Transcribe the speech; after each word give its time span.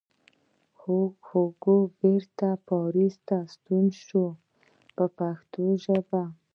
هوګو 1.27 1.75
بېرته 1.99 2.47
پاریس 2.67 3.15
ته 3.27 3.37
ستون 3.53 3.85
شو 4.05 4.25
په 4.95 5.05
پښتو 5.17 5.63
ژبه. 5.83 6.23